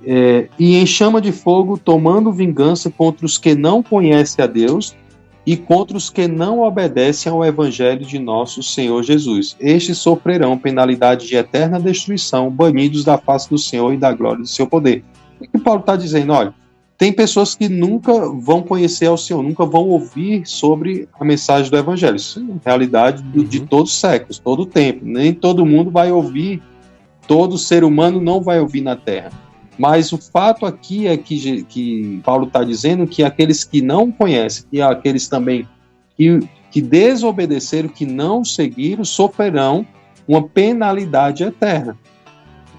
É, 0.06 0.48
e 0.58 0.76
em 0.76 0.86
chama 0.86 1.20
de 1.20 1.32
fogo, 1.32 1.78
tomando 1.78 2.30
vingança 2.30 2.90
contra 2.90 3.24
os 3.24 3.38
que 3.38 3.54
não 3.54 3.82
conhecem 3.82 4.42
a 4.44 4.46
Deus 4.46 4.94
e 5.46 5.56
contra 5.56 5.96
os 5.96 6.08
que 6.08 6.26
não 6.26 6.60
obedecem 6.60 7.30
ao 7.30 7.44
Evangelho 7.44 8.04
de 8.04 8.18
nosso 8.18 8.62
Senhor 8.62 9.02
Jesus. 9.02 9.56
Estes 9.60 9.98
sofrerão 9.98 10.56
penalidade 10.58 11.26
de 11.26 11.36
eterna 11.36 11.78
destruição, 11.78 12.50
banidos 12.50 13.04
da 13.04 13.18
face 13.18 13.50
do 13.50 13.58
Senhor 13.58 13.92
e 13.92 13.98
da 13.98 14.12
glória 14.12 14.40
do 14.40 14.48
seu 14.48 14.66
poder. 14.66 15.04
O 15.40 15.46
que 15.46 15.58
Paulo 15.58 15.80
está 15.80 15.96
dizendo? 15.96 16.32
Olha, 16.32 16.54
tem 16.96 17.12
pessoas 17.12 17.54
que 17.54 17.68
nunca 17.68 18.12
vão 18.30 18.62
conhecer 18.62 19.06
ao 19.06 19.18
Senhor, 19.18 19.42
nunca 19.42 19.66
vão 19.66 19.88
ouvir 19.88 20.46
sobre 20.46 21.08
a 21.18 21.24
mensagem 21.24 21.70
do 21.70 21.76
Evangelho. 21.76 22.16
Isso 22.16 22.40
é 22.40 22.68
realidade 22.68 23.22
uhum. 23.34 23.44
de 23.44 23.60
todos 23.60 23.92
os 23.92 24.00
séculos, 24.00 24.38
todo 24.38 24.62
o 24.62 24.66
tempo. 24.66 25.00
Nem 25.04 25.34
todo 25.34 25.66
mundo 25.66 25.90
vai 25.90 26.10
ouvir, 26.10 26.62
todo 27.26 27.58
ser 27.58 27.84
humano 27.84 28.20
não 28.20 28.40
vai 28.40 28.60
ouvir 28.60 28.80
na 28.80 28.96
Terra. 28.96 29.43
Mas 29.78 30.12
o 30.12 30.18
fato 30.18 30.66
aqui 30.66 31.06
é 31.06 31.16
que, 31.16 31.64
que 31.64 32.20
Paulo 32.24 32.46
está 32.46 32.62
dizendo 32.62 33.06
que 33.06 33.24
aqueles 33.24 33.64
que 33.64 33.82
não 33.82 34.10
conhecem 34.10 34.64
e 34.72 34.80
aqueles 34.80 35.28
também 35.28 35.66
que, 36.16 36.40
que 36.70 36.80
desobedeceram, 36.80 37.88
que 37.88 38.06
não 38.06 38.44
seguiram, 38.44 39.04
sofrerão 39.04 39.86
uma 40.26 40.42
penalidade 40.42 41.42
eterna. 41.42 41.98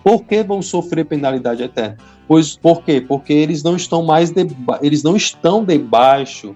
Por 0.03 0.23
que 0.23 0.43
vão 0.43 0.61
sofrer 0.61 1.05
penalidade 1.05 1.63
eterna? 1.63 1.97
Pois 2.27 2.55
por 2.55 2.83
quê? 2.83 3.01
Porque 3.01 3.33
eles 3.33 3.61
não 3.61 3.75
estão 3.75 4.03
mais 4.03 4.33
eles 4.81 5.03
não 5.03 5.15
estão 5.15 5.63
debaixo 5.63 6.55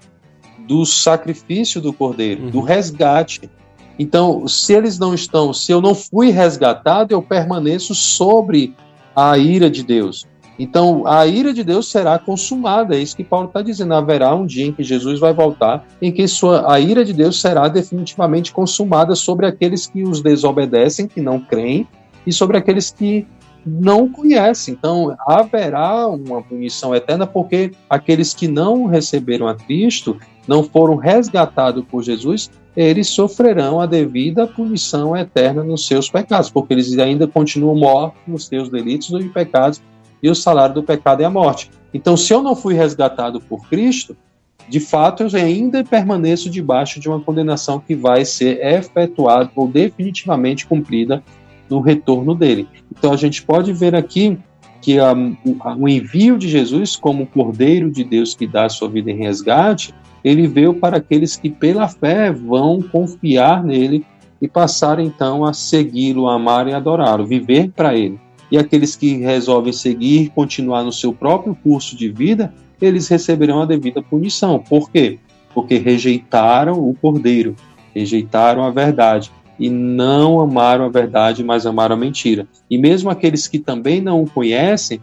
do 0.66 0.84
sacrifício 0.86 1.80
do 1.80 1.92
cordeiro, 1.92 2.44
uhum. 2.44 2.50
do 2.50 2.60
resgate. 2.60 3.50
Então, 3.98 4.48
se 4.48 4.72
eles 4.72 4.98
não 4.98 5.14
estão, 5.14 5.52
se 5.52 5.70
eu 5.70 5.80
não 5.80 5.94
fui 5.94 6.30
resgatado, 6.30 7.12
eu 7.12 7.20
permaneço 7.20 7.94
sobre 7.94 8.74
a 9.14 9.36
ira 9.38 9.70
de 9.70 9.82
Deus. 9.82 10.26
Então, 10.58 11.06
a 11.06 11.26
ira 11.26 11.54
de 11.54 11.64
Deus 11.64 11.90
será 11.90 12.18
consumada. 12.18 12.94
É 12.94 12.98
isso 12.98 13.16
que 13.16 13.24
Paulo 13.24 13.46
está 13.46 13.62
dizendo. 13.62 13.94
Haverá 13.94 14.34
um 14.34 14.44
dia 14.44 14.66
em 14.66 14.72
que 14.72 14.82
Jesus 14.82 15.18
vai 15.18 15.32
voltar, 15.32 15.86
em 16.02 16.12
que 16.12 16.28
sua, 16.28 16.70
a 16.70 16.78
ira 16.78 17.02
de 17.02 17.14
Deus 17.14 17.40
será 17.40 17.66
definitivamente 17.66 18.52
consumada 18.52 19.14
sobre 19.14 19.46
aqueles 19.46 19.86
que 19.86 20.02
os 20.02 20.20
desobedecem, 20.20 21.08
que 21.08 21.20
não 21.20 21.40
creem, 21.40 21.88
e 22.26 22.32
sobre 22.32 22.58
aqueles 22.58 22.90
que 22.90 23.26
não 23.64 24.06
conhecem. 24.06 24.74
Então, 24.74 25.16
haverá 25.26 26.06
uma 26.06 26.42
punição 26.42 26.94
eterna, 26.94 27.26
porque 27.26 27.72
aqueles 27.88 28.34
que 28.34 28.46
não 28.46 28.86
receberam 28.86 29.48
a 29.48 29.54
Cristo, 29.54 30.18
não 30.50 30.64
foram 30.64 30.96
resgatados 30.96 31.84
por 31.84 32.02
Jesus, 32.02 32.50
eles 32.76 33.06
sofrerão 33.06 33.80
a 33.80 33.86
devida 33.86 34.48
punição 34.48 35.16
eterna 35.16 35.62
nos 35.62 35.86
seus 35.86 36.10
pecados, 36.10 36.50
porque 36.50 36.74
eles 36.74 36.98
ainda 36.98 37.28
continuam 37.28 37.76
mortos 37.76 38.20
nos 38.26 38.48
seus 38.48 38.68
delitos 38.68 39.10
e 39.10 39.28
pecados 39.28 39.80
e 40.20 40.28
o 40.28 40.34
salário 40.34 40.74
do 40.74 40.82
pecado 40.82 41.20
é 41.20 41.24
a 41.24 41.30
morte. 41.30 41.70
Então, 41.94 42.16
se 42.16 42.34
eu 42.34 42.42
não 42.42 42.56
fui 42.56 42.74
resgatado 42.74 43.40
por 43.40 43.68
Cristo, 43.68 44.16
de 44.68 44.80
fato 44.80 45.22
eu 45.22 45.40
ainda 45.40 45.84
permaneço 45.84 46.50
debaixo 46.50 46.98
de 46.98 47.08
uma 47.08 47.20
condenação 47.20 47.78
que 47.78 47.94
vai 47.94 48.24
ser 48.24 48.58
efetuada 48.60 49.52
ou 49.54 49.68
definitivamente 49.68 50.66
cumprida 50.66 51.22
no 51.68 51.78
retorno 51.78 52.34
dele. 52.34 52.66
Então, 52.90 53.12
a 53.12 53.16
gente 53.16 53.40
pode 53.44 53.72
ver 53.72 53.94
aqui 53.94 54.36
que 54.82 54.98
a, 54.98 55.14
o 55.78 55.88
envio 55.88 56.36
de 56.36 56.48
Jesus 56.48 56.96
como 56.96 57.24
Cordeiro 57.24 57.88
de 57.88 58.02
Deus 58.02 58.34
que 58.34 58.48
dá 58.48 58.64
a 58.64 58.68
sua 58.68 58.88
vida 58.88 59.12
em 59.12 59.16
resgate, 59.16 59.94
ele 60.24 60.46
veio 60.46 60.74
para 60.74 60.98
aqueles 60.98 61.36
que 61.36 61.50
pela 61.50 61.88
fé 61.88 62.30
vão 62.30 62.80
confiar 62.82 63.64
nele 63.64 64.04
e 64.40 64.48
passar 64.48 64.98
então 64.98 65.44
a 65.44 65.52
segui-lo, 65.52 66.28
amar 66.28 66.66
e 66.68 66.72
adorá-lo, 66.72 67.26
viver 67.26 67.70
para 67.70 67.96
ele. 67.96 68.18
E 68.50 68.58
aqueles 68.58 68.96
que 68.96 69.18
resolvem 69.18 69.72
seguir, 69.72 70.30
continuar 70.30 70.82
no 70.82 70.92
seu 70.92 71.12
próprio 71.12 71.54
curso 71.54 71.96
de 71.96 72.08
vida, 72.08 72.52
eles 72.80 73.06
receberão 73.08 73.62
a 73.62 73.66
devida 73.66 74.02
punição. 74.02 74.58
Por 74.58 74.90
quê? 74.90 75.18
Porque 75.54 75.78
rejeitaram 75.78 76.78
o 76.78 76.94
Cordeiro, 76.94 77.54
rejeitaram 77.94 78.64
a 78.64 78.70
verdade 78.70 79.30
e 79.58 79.68
não 79.68 80.40
amaram 80.40 80.86
a 80.86 80.88
verdade, 80.88 81.44
mas 81.44 81.66
amaram 81.66 81.94
a 81.94 81.98
mentira. 81.98 82.46
E 82.68 82.78
mesmo 82.78 83.10
aqueles 83.10 83.46
que 83.46 83.58
também 83.58 84.00
não 84.00 84.22
o 84.22 84.30
conhecem, 84.30 85.00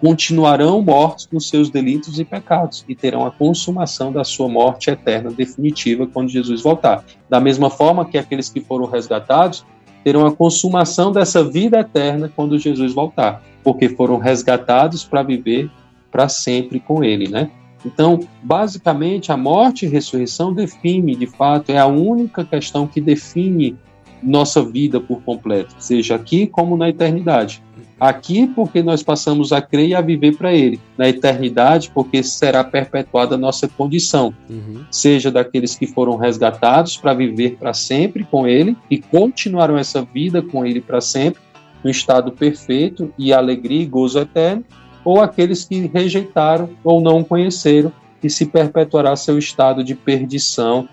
continuarão 0.00 0.80
mortos 0.80 1.28
nos 1.32 1.48
seus 1.48 1.68
delitos 1.68 2.20
e 2.20 2.24
pecados 2.24 2.84
e 2.88 2.94
terão 2.94 3.26
a 3.26 3.30
consumação 3.30 4.12
da 4.12 4.22
sua 4.22 4.48
morte 4.48 4.90
eterna 4.90 5.30
definitiva 5.30 6.06
quando 6.06 6.28
Jesus 6.28 6.62
voltar. 6.62 7.04
Da 7.28 7.40
mesma 7.40 7.68
forma 7.68 8.04
que 8.04 8.16
aqueles 8.16 8.48
que 8.48 8.60
foram 8.60 8.86
resgatados 8.86 9.64
terão 10.04 10.26
a 10.26 10.32
consumação 10.32 11.10
dessa 11.10 11.42
vida 11.42 11.80
eterna 11.80 12.30
quando 12.34 12.58
Jesus 12.58 12.92
voltar, 12.92 13.42
porque 13.64 13.88
foram 13.88 14.18
resgatados 14.18 15.02
para 15.02 15.22
viver 15.22 15.70
para 16.10 16.28
sempre 16.28 16.78
com 16.78 17.02
ele, 17.02 17.28
né? 17.28 17.50
Então, 17.84 18.20
basicamente, 18.42 19.32
a 19.32 19.36
morte 19.36 19.84
e 19.84 19.88
a 19.88 19.90
ressurreição 19.90 20.54
define, 20.54 21.16
de 21.16 21.26
fato, 21.26 21.70
é 21.70 21.78
a 21.78 21.86
única 21.86 22.44
questão 22.44 22.86
que 22.86 23.00
define 23.00 23.76
nossa 24.22 24.62
vida 24.62 25.00
por 25.00 25.20
completo, 25.22 25.74
seja 25.78 26.14
aqui 26.14 26.46
como 26.46 26.76
na 26.76 26.88
eternidade. 26.88 27.62
Aqui, 27.98 28.46
porque 28.46 28.82
nós 28.82 29.02
passamos 29.02 29.52
a 29.52 29.60
crer 29.60 29.88
e 29.88 29.94
a 29.94 30.00
viver 30.00 30.36
para 30.36 30.52
Ele. 30.52 30.80
Na 30.96 31.08
eternidade, 31.08 31.90
porque 31.94 32.22
será 32.22 32.62
perpetuada 32.62 33.34
a 33.34 33.38
nossa 33.38 33.68
condição. 33.68 34.34
Uhum. 34.48 34.84
Seja 34.90 35.30
daqueles 35.30 35.74
que 35.74 35.86
foram 35.86 36.16
resgatados 36.16 36.96
para 36.96 37.14
viver 37.14 37.56
para 37.56 37.72
sempre 37.72 38.24
com 38.24 38.46
Ele 38.46 38.76
e 38.90 38.98
continuarão 38.98 39.76
essa 39.76 40.02
vida 40.02 40.42
com 40.42 40.64
Ele 40.64 40.80
para 40.80 41.00
sempre, 41.00 41.40
no 41.82 41.90
estado 41.90 42.32
perfeito 42.32 43.12
e 43.18 43.32
alegria 43.32 43.82
e 43.82 43.86
gozo 43.86 44.18
eterno, 44.18 44.64
ou 45.04 45.20
aqueles 45.20 45.64
que 45.64 45.90
rejeitaram 45.92 46.70
ou 46.82 47.00
não 47.00 47.22
conheceram 47.22 47.92
e 48.22 48.30
se 48.30 48.46
perpetuará 48.46 49.14
seu 49.14 49.38
estado 49.38 49.84
de 49.84 49.94
perdição 49.94 50.88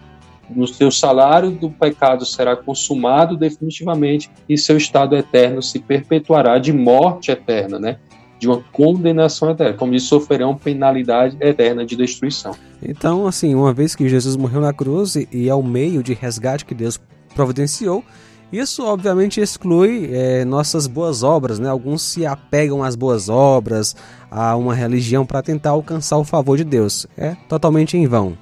no 0.56 0.68
seu 0.68 0.92
salário 0.92 1.52
do 1.52 1.70
pecado 1.70 2.26
será 2.26 2.56
consumado 2.56 3.38
definitivamente 3.38 4.30
e 4.48 4.58
seu 4.58 4.78
estado 4.78 5.16
eterno 5.16 5.62
se 5.62 5.80
perpetuará 5.80 6.58
de 6.58 6.74
morte 6.74 7.32
eterna, 7.32 7.80
né? 7.80 7.98
De 8.40 8.48
uma 8.48 8.62
condenação 8.72 9.52
eterna, 9.52 9.78
como 9.78 9.92
diz, 9.92 10.04
sofrerão 10.04 10.56
penalidade 10.56 11.38
eterna 11.40 11.86
de 11.86 11.96
destruição. 11.96 12.56
Então, 12.82 13.28
assim, 13.28 13.54
uma 13.54 13.74
vez 13.74 13.96
que 13.96 14.10
Jesus 14.10 14.36
morreu 14.36 14.62
na 14.62 14.74
cruz 14.74 15.16
e 15.16 15.48
é 15.48 15.54
o 15.54 15.62
meio 15.62 16.02
de 16.02 16.14
resgate 16.14 16.66
que 16.66 16.74
Deus 16.74 17.00
providenciou, 17.36 18.04
isso 18.52 18.84
obviamente 18.84 19.40
exclui 19.40 20.10
é, 20.12 20.44
nossas 20.44 20.86
boas 20.86 21.24
obras, 21.24 21.58
né? 21.58 21.70
Alguns 21.70 22.02
se 22.02 22.26
apegam 22.26 22.84
às 22.84 22.96
boas 22.96 23.30
obras, 23.30 23.96
a 24.30 24.58
uma 24.58 24.76
religião 24.76 25.26
para 25.26 25.42
tentar 25.42 25.70
alcançar 25.70 26.18
o 26.18 26.26
favor 26.26 26.58
de 26.58 26.66
Deus. 26.66 27.08
É 27.18 27.36
totalmente 27.48 27.96
em 27.96 28.06
vão. 28.06 28.38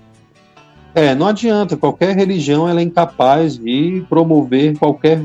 É, 0.93 1.13
não 1.13 1.27
adianta. 1.27 1.77
Qualquer 1.77 2.15
religião 2.15 2.67
ela 2.67 2.79
é 2.79 2.84
incapaz 2.84 3.58
de 3.58 4.03
promover 4.10 4.77
qualquer 4.77 5.24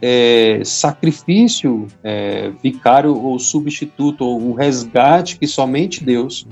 é, 0.00 0.60
sacrifício 0.64 1.86
é, 2.02 2.50
vicário 2.62 3.14
ou 3.16 3.38
substituto, 3.38 4.24
ou 4.24 4.50
o 4.50 4.54
resgate 4.54 5.38
que 5.38 5.46
somente 5.46 6.02
Deus 6.02 6.46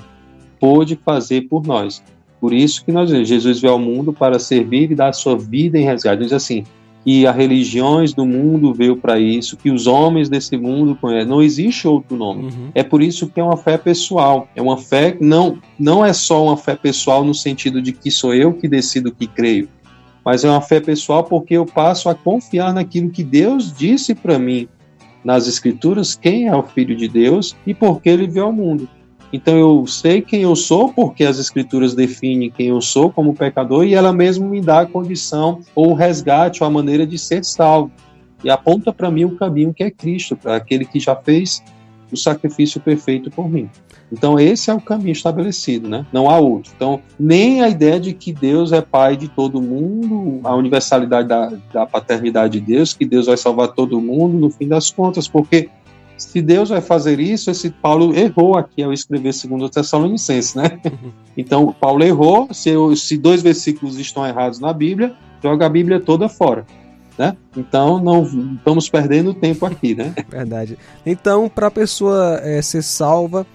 pôde 0.59 0.99
fazer 1.05 1.43
por 1.43 1.67
nós. 1.67 2.03
Por 2.41 2.53
isso 2.53 2.85
que 2.85 2.93
nós 2.93 3.11
Jesus 3.11 3.61
veio 3.61 3.73
ao 3.73 3.79
mundo 3.79 4.13
para 4.13 4.39
servir 4.39 4.91
e 4.91 4.95
dar 4.95 5.09
a 5.09 5.13
sua 5.13 5.37
vida 5.37 5.79
em 5.79 5.85
resgate. 5.85 6.23
Diz 6.23 6.33
assim: 6.33 6.65
que 7.05 7.27
as 7.27 7.35
religiões 7.35 8.13
do 8.13 8.27
mundo 8.27 8.75
veio 8.75 8.97
para 8.97 9.19
isso, 9.19 9.57
que 9.57 9.71
os 9.71 9.87
homens 9.87 10.29
desse 10.29 10.57
mundo 10.57 10.97
conhecem. 11.01 11.29
Não 11.29 11.43
existe 11.43 11.89
outro 11.89 12.17
nome. 12.17 12.45
Uhum. 12.45 12.71
É 12.75 12.83
por 12.83 13.03
isso 13.03 13.29
que 13.29 13.41
é 13.41 13.45
uma 13.45 13.57
fé 13.57 13.79
pessoal. 13.79 14.49
É 14.55 14.61
uma 14.61 14.77
fé 14.77 15.17
não 15.21 15.59
não 15.79 16.05
é 16.05 16.13
só 16.13 16.45
uma 16.45 16.57
fé 16.57 16.77
pessoal 16.77 17.25
no 17.25 17.35
sentido 17.35 17.81
de 17.81 17.93
que 17.93 18.11
sou 18.11 18.35
eu 18.35 18.53
que 18.53 18.69
decido 18.69 19.13
que 19.13 19.27
creio, 19.27 19.69
mas 20.25 20.45
é 20.45 20.51
uma 20.51 20.61
fé 20.61 20.81
pessoal 20.81 21.25
porque 21.25 21.55
eu 21.55 21.65
passo 21.65 22.09
a 22.09 22.15
confiar 22.15 22.75
naquilo 22.75 23.11
que 23.11 23.25
Deus 23.25 23.73
disse 23.73 24.15
para 24.15 24.39
mim 24.39 24.69
nas 25.25 25.47
escrituras, 25.47 26.15
quem 26.15 26.49
é 26.49 26.57
o 26.57 26.63
filho 26.63 26.97
de 26.97 27.07
Deus 27.07 27.55
e 27.67 27.75
por 27.75 28.01
que 28.01 28.09
ele 28.09 28.27
veio 28.27 28.47
ao 28.47 28.53
mundo. 28.53 28.89
Então 29.33 29.57
eu 29.57 29.87
sei 29.87 30.21
quem 30.21 30.43
eu 30.43 30.57
sou, 30.57 30.93
porque 30.93 31.25
as 31.25 31.39
escrituras 31.39 31.95
definem 31.95 32.51
quem 32.51 32.69
eu 32.69 32.81
sou 32.81 33.11
como 33.11 33.35
pecador 33.35 33.85
e 33.85 33.95
ela 33.95 34.13
mesmo 34.13 34.49
me 34.49 34.61
dá 34.61 34.81
a 34.81 34.87
condição 34.87 35.61
ou 35.75 35.91
o 35.91 35.95
resgate 35.95 36.63
ou 36.63 36.67
a 36.67 36.71
maneira 36.71 37.07
de 37.07 37.19
ser 37.19 37.45
salvo. 37.45 37.93
E 38.43 38.51
aponta 38.51 38.93
para 38.93 39.11
mim 39.11 39.25
o 39.25 39.37
caminho 39.37 39.73
que 39.73 39.85
é 39.85 39.91
Cristo, 39.91 40.37
para 40.37 40.57
aquele 40.57 40.85
que 40.85 40.99
já 40.99 41.15
fez 41.15 41.63
o 42.11 42.17
sacrifício 42.17 42.81
perfeito 42.81 43.31
por 43.31 43.49
mim. 43.49 43.69
Então 44.13 44.41
esse 44.41 44.71
é 44.71 44.75
o 44.75 44.81
caminho 44.81 45.13
estabelecido, 45.13 45.89
né? 45.89 46.05
Não 46.13 46.29
há 46.29 46.37
outro. 46.39 46.73
Então 46.75 47.01
nem 47.19 47.63
a 47.63 47.69
ideia 47.69 48.01
de 48.01 48.13
que 48.13 48.33
Deus 48.33 48.73
é 48.73 48.81
pai 48.81 49.17
de 49.17 49.29
todo 49.29 49.63
mundo, 49.63 50.41
a 50.43 50.55
universalidade 50.57 51.29
da, 51.29 51.53
da 51.73 51.87
paternidade 51.87 52.59
de 52.59 52.67
Deus, 52.67 52.93
que 52.93 53.05
Deus 53.05 53.27
vai 53.27 53.37
salvar 53.37 53.69
todo 53.69 54.01
mundo 54.01 54.37
no 54.37 54.51
fim 54.51 54.67
das 54.67 54.91
contas, 54.91 55.29
porque 55.29 55.69
se 56.23 56.43
Deus 56.43 56.69
vai 56.69 56.81
fazer 56.81 57.19
isso, 57.19 57.51
esse 57.51 57.71
Paulo 57.71 58.15
errou 58.15 58.57
aqui 58.57 58.83
ao 58.83 58.93
escrever 58.93 59.33
segundo 59.33 59.69
Tessalonicenses, 59.69 60.55
né? 60.55 60.79
Então, 61.37 61.75
Paulo 61.81 62.05
errou, 62.05 62.53
se, 62.53 62.71
se 62.97 63.17
dois 63.17 63.41
versículos 63.41 63.99
estão 63.99 64.27
errados 64.27 64.59
na 64.59 64.73
Bíblia, 64.73 65.15
joga 65.43 65.65
a 65.65 65.69
Bíblia 65.69 65.99
toda 65.99 66.29
fora. 66.29 66.67
Né? 67.17 67.37
Então 67.57 68.03
não 68.03 68.25
estamos 68.57 68.89
perdendo 68.89 69.33
tempo 69.33 69.65
aqui, 69.65 69.95
né? 69.95 70.13
Verdade. 70.29 70.79
Então, 71.07 71.49
para 71.49 71.69
a 71.69 71.71
pessoa 71.71 72.41
é, 72.43 72.61
ser 72.61 72.83
salva, 72.83 73.47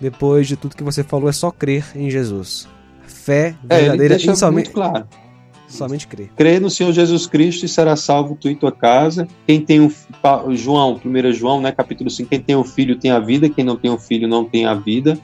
depois 0.00 0.46
de 0.46 0.56
tudo 0.56 0.76
que 0.76 0.82
você 0.82 1.02
falou, 1.02 1.28
é 1.28 1.32
só 1.32 1.50
crer 1.50 1.86
em 1.94 2.10
Jesus. 2.10 2.68
Fé 3.06 3.54
verdadeira 3.62 4.14
é, 4.14 4.18
deixa 4.18 4.50
muito 4.50 4.72
claro. 4.72 5.06
Somente 5.72 6.06
crer. 6.06 6.30
Crê 6.36 6.60
no 6.60 6.68
Senhor 6.68 6.92
Jesus 6.92 7.26
Cristo 7.26 7.64
e 7.64 7.68
será 7.68 7.96
salvo 7.96 8.36
tu 8.38 8.48
e 8.48 8.54
tua 8.54 8.70
casa. 8.70 9.26
Quem 9.46 9.60
tem 9.60 9.80
um 9.80 9.90
João, 10.54 11.00
1 11.02 11.32
João, 11.32 11.60
né, 11.60 11.72
capítulo 11.72 12.10
5, 12.10 12.28
quem 12.28 12.40
tem 12.40 12.54
um 12.54 12.64
filho 12.64 12.98
tem 12.98 13.10
a 13.10 13.18
vida, 13.18 13.48
quem 13.48 13.64
não 13.64 13.76
tem 13.76 13.90
um 13.90 13.98
filho 13.98 14.28
não 14.28 14.44
tem 14.44 14.66
a 14.66 14.74
vida. 14.74 15.18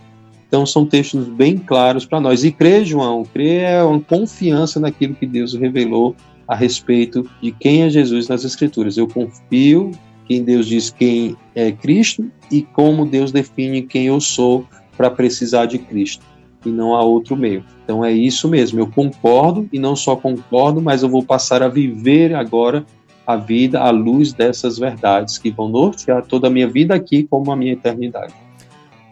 Então 0.47 0.65
são 0.65 0.87
textos 0.87 1.29
bem 1.29 1.59
claros 1.59 2.07
para 2.07 2.19
nós. 2.19 2.45
E 2.45 2.51
crer, 2.51 2.85
João, 2.85 3.25
crer 3.25 3.63
é 3.63 3.83
uma 3.83 4.01
confiança 4.01 4.81
naquilo 4.81 5.15
que 5.15 5.27
Deus 5.27 5.53
revelou 5.53 6.17
a 6.47 6.55
respeito 6.55 7.29
de 7.43 7.53
quem 7.53 7.83
é 7.83 7.91
Jesus 7.91 8.27
nas 8.27 8.43
Escrituras. 8.43 8.97
Eu 8.97 9.07
confio 9.07 9.93
em 10.31 10.43
Deus 10.43 10.67
diz 10.67 10.91
quem 10.91 11.37
é 11.55 11.73
Cristo 11.73 12.31
e 12.51 12.63
como 12.63 13.07
Deus 13.07 13.33
define 13.33 13.83
quem 13.83 14.07
eu 14.07 14.21
sou 14.21 14.67
para 14.97 15.11
precisar 15.11 15.67
de 15.67 15.79
Cristo 15.79 16.25
e 16.65 16.71
não 16.71 16.95
há 16.95 17.03
outro 17.03 17.37
meio. 17.37 17.65
Então 17.85 18.05
é 18.05 18.13
isso 18.13 18.49
mesmo, 18.49 18.81
eu 18.81 18.87
concordo 18.87 19.69
e 19.73 19.79
não 19.79 19.97
só 19.97 20.17
concordo, 20.17 20.81
mas 20.81 21.03
eu 21.03 21.09
vou 21.09 21.23
passar 21.23 21.63
a 21.63 21.69
viver 21.69 22.35
agora 22.35 22.85
a 23.27 23.37
vida 23.37 23.81
à 23.81 23.91
luz 23.91 24.33
dessas 24.33 24.79
verdades 24.79 25.37
que 25.37 25.51
vão 25.51 25.69
nortear 25.69 26.25
toda 26.25 26.47
a 26.47 26.51
minha 26.51 26.67
vida 26.67 26.95
aqui 26.95 27.25
como 27.25 27.53
a 27.53 27.57
minha 27.57 27.75
eternidade. 27.75 28.33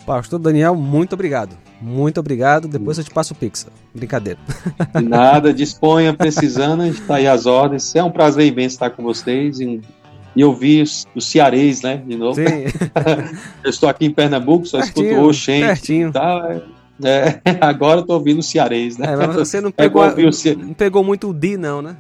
Pastor 0.07 0.39
Daniel, 0.39 0.75
muito 0.75 1.13
obrigado. 1.13 1.57
Muito 1.83 2.19
obrigado. 2.19 2.69
Depois 2.69 2.97
eu 2.97 3.05
te 3.05 3.11
passo 3.11 3.35
o 3.35 3.37
Pix. 3.37 3.67
Brincadeira. 3.95 4.39
De 4.97 5.05
nada, 5.05 5.53
disponha, 5.53 6.15
precisando, 6.15 6.83
a 6.83 6.87
gente 6.87 7.01
está 7.01 7.17
aí 7.17 7.27
às 7.27 7.45
ordens. 7.45 7.95
É 7.95 8.03
um 8.03 8.11
prazer 8.11 8.47
imenso 8.47 8.77
estar 8.77 8.91
com 8.91 9.03
vocês 9.03 9.61
e, 9.61 9.83
e 10.35 10.45
ouvir 10.45 10.83
os, 10.83 11.07
os 11.15 11.27
cearês, 11.27 11.83
né, 11.83 11.97
de 11.99 12.17
novo. 12.17 12.37
Sim. 12.37 12.65
eu 13.63 13.69
estou 13.69 13.89
aqui 13.89 14.07
em 14.07 14.11
Pernambuco, 14.11 14.65
só 14.65 14.79
pertinho, 14.79 15.11
escuto 15.11 15.29
Oxente. 15.29 15.67
Pertinho. 15.67 16.13
Tá, 16.13 16.63
é, 17.03 17.41
agora 17.61 18.01
eu 18.01 18.07
tô 18.07 18.15
ouvindo 18.15 18.41
o 18.41 18.43
cearês, 18.43 18.97
né? 18.97 19.13
É, 19.13 19.17
mas 19.17 19.35
você 19.37 19.61
não 19.61 19.69
é 19.69 19.73
pegou, 19.73 20.05
é 20.05 20.15
não 20.57 20.75
pegou 20.75 21.05
muito 21.05 21.31
o 21.31 21.35
Di, 21.35 21.57
não, 21.57 21.83
né? 21.83 21.97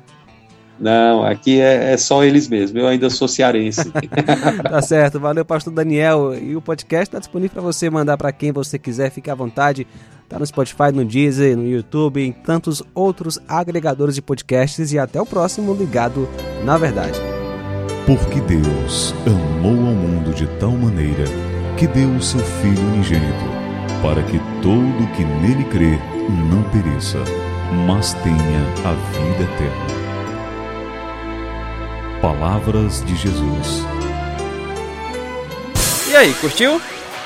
Não, 0.78 1.24
aqui 1.24 1.58
é, 1.58 1.92
é, 1.92 1.96
só 1.96 2.22
eles 2.22 2.48
mesmo. 2.48 2.78
Eu 2.78 2.86
ainda 2.86 3.08
sou 3.08 3.26
cearense. 3.26 3.90
tá 4.62 4.82
certo. 4.82 5.18
Valeu, 5.18 5.42
pastor 5.42 5.72
Daniel. 5.72 6.34
E 6.34 6.54
o 6.54 6.60
podcast 6.60 7.04
está 7.04 7.18
disponível 7.18 7.54
para 7.54 7.62
você 7.62 7.88
mandar 7.88 8.18
para 8.18 8.30
quem 8.30 8.52
você 8.52 8.78
quiser. 8.78 9.10
Fique 9.10 9.30
à 9.30 9.34
vontade. 9.34 9.86
Tá 10.28 10.38
no 10.38 10.44
Spotify, 10.44 10.92
no 10.92 11.02
Deezer, 11.02 11.56
no 11.56 11.66
YouTube, 11.66 12.20
em 12.20 12.30
tantos 12.32 12.82
outros 12.94 13.38
agregadores 13.48 14.14
de 14.14 14.20
podcasts. 14.20 14.92
E 14.92 14.98
até 14.98 15.18
o 15.18 15.24
próximo 15.24 15.72
Ligado 15.72 16.28
na 16.62 16.76
Verdade. 16.76 17.18
Porque 18.04 18.40
Deus 18.42 19.14
amou 19.26 19.70
ao 19.70 19.94
mundo 19.94 20.34
de 20.34 20.46
tal 20.58 20.72
maneira 20.72 21.24
que 21.78 21.86
deu 21.86 22.10
o 22.10 22.22
seu 22.22 22.40
Filho 22.40 22.82
unigênito 22.92 23.55
para 24.06 24.22
que 24.22 24.38
todo 24.62 25.12
que 25.16 25.24
nele 25.24 25.64
crê 25.64 25.98
não 26.48 26.62
pereça, 26.70 27.18
mas 27.88 28.14
tenha 28.14 28.62
a 28.84 28.92
vida 28.92 29.42
eterna. 29.42 29.86
Palavras 32.22 33.04
de 33.04 33.16
Jesus. 33.16 33.84
E 36.08 36.14
aí, 36.14 36.32
curtiu? 36.34 36.80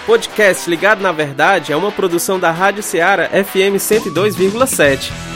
Podcast 0.06 0.70
Ligado 0.70 1.02
na 1.02 1.12
Verdade 1.12 1.70
é 1.70 1.76
uma 1.76 1.92
produção 1.92 2.40
da 2.40 2.50
Rádio 2.50 2.82
Ceará 2.82 3.28
FM 3.28 3.76
102,7. 3.76 5.29